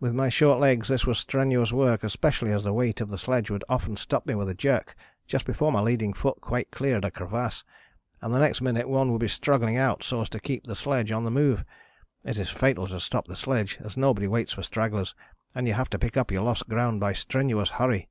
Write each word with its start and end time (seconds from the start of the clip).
With 0.00 0.12
my 0.12 0.28
short 0.28 0.60
legs 0.60 0.88
this 0.88 1.06
was 1.06 1.18
strenuous 1.18 1.72
work, 1.72 2.04
especially 2.04 2.52
as 2.52 2.62
the 2.62 2.74
weight 2.74 3.00
of 3.00 3.08
the 3.08 3.16
sledge 3.16 3.48
would 3.48 3.64
often 3.70 3.96
stop 3.96 4.26
me 4.26 4.34
with 4.34 4.50
a 4.50 4.54
jerk 4.54 4.94
just 5.26 5.46
before 5.46 5.72
my 5.72 5.80
leading 5.80 6.12
foot 6.12 6.42
quite 6.42 6.70
cleared 6.70 7.06
a 7.06 7.10
crevasse, 7.10 7.64
and 8.20 8.34
the 8.34 8.38
next 8.38 8.60
minute 8.60 8.86
one 8.86 9.10
would 9.10 9.20
be 9.22 9.28
struggling 9.28 9.78
out 9.78 10.02
so 10.02 10.20
as 10.20 10.28
to 10.28 10.40
keep 10.40 10.64
the 10.64 10.76
sledge 10.76 11.10
on 11.10 11.24
the 11.24 11.30
move. 11.30 11.64
It 12.22 12.36
is 12.38 12.50
fatal 12.50 12.86
to 12.88 13.00
stop 13.00 13.26
the 13.26 13.34
sledge 13.34 13.78
as 13.82 13.96
nobody 13.96 14.28
waits 14.28 14.52
for 14.52 14.62
stragglers, 14.62 15.14
and 15.54 15.66
you 15.66 15.72
have 15.72 15.88
to 15.88 15.98
pick 15.98 16.18
up 16.18 16.30
your 16.30 16.42
lost 16.42 16.68
ground 16.68 17.00
by 17.00 17.14
strenuous 17.14 17.70
hurry. 17.70 18.10